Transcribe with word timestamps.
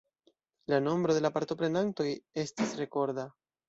La 0.73 0.79
nombro 0.85 1.15
de 1.19 1.33
partoprenantoj 1.37 2.09
estis 2.49 2.79
rekorda. 2.85 3.33